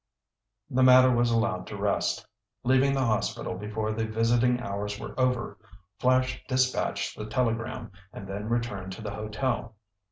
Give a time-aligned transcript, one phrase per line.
[0.71, 2.25] The matter was allowed to rest.
[2.63, 5.59] Leaving the hospital before the visiting hours were over,
[5.99, 9.75] Flash dispatched the telegram, and then returned to the hotel.